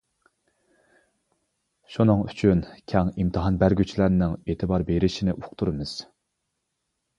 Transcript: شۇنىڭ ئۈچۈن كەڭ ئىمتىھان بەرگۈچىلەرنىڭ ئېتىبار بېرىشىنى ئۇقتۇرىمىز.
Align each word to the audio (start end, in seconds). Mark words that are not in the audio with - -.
شۇنىڭ 1.95 2.23
ئۈچۈن 2.31 2.63
كەڭ 2.95 3.13
ئىمتىھان 3.13 3.61
بەرگۈچىلەرنىڭ 3.65 4.35
ئېتىبار 4.41 4.89
بېرىشىنى 4.91 5.39
ئۇقتۇرىمىز. 5.39 5.97